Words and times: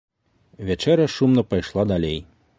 Вячэра 0.69 1.05
шумна 1.17 1.45
пайшла 1.53 1.89
далей. 1.93 2.19